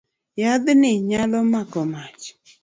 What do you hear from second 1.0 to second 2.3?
nyalo mako mach.